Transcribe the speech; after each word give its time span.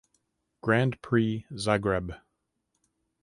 Grand 0.61 0.99
Prix 1.03 1.45
Zagreb. 1.55 2.17